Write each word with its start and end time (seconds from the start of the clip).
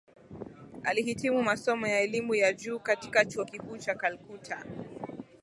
Alihitimu 0.83 1.43
masomo 1.43 1.87
ya 1.87 2.01
elimu 2.01 2.35
ya 2.35 2.53
juu 2.53 2.79
katika 2.79 3.25
Chuo 3.25 3.45
Kikuu 3.45 3.77
cha 3.77 3.95
Calcutta 3.95 4.65